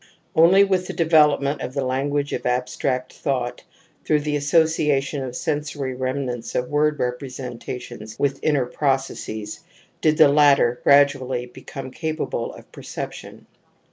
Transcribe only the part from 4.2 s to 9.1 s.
the association of sensory rem nants of word representations with inner pro